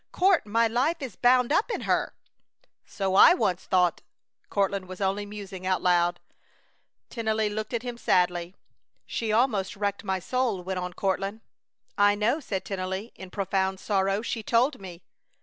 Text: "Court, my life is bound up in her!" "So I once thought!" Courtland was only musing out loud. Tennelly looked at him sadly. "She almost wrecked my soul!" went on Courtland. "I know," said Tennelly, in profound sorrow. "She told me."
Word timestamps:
"Court, 0.11 0.47
my 0.47 0.65
life 0.65 0.99
is 0.99 1.15
bound 1.15 1.51
up 1.53 1.69
in 1.69 1.81
her!" 1.81 2.15
"So 2.87 3.13
I 3.13 3.35
once 3.35 3.65
thought!" 3.65 4.01
Courtland 4.49 4.87
was 4.87 4.99
only 4.99 5.27
musing 5.27 5.67
out 5.67 5.79
loud. 5.83 6.19
Tennelly 7.11 7.49
looked 7.51 7.71
at 7.71 7.83
him 7.83 7.99
sadly. 7.99 8.55
"She 9.05 9.31
almost 9.31 9.75
wrecked 9.75 10.03
my 10.03 10.17
soul!" 10.17 10.63
went 10.63 10.79
on 10.79 10.93
Courtland. 10.93 11.41
"I 11.99 12.15
know," 12.15 12.39
said 12.39 12.65
Tennelly, 12.65 13.11
in 13.15 13.29
profound 13.29 13.79
sorrow. 13.79 14.23
"She 14.23 14.41
told 14.41 14.81
me." 14.81 15.03